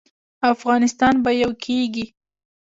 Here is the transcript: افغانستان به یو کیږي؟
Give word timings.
افغانستان 0.53 1.13
به 1.23 1.31
یو 1.41 1.51
کیږي؟ 1.63 2.05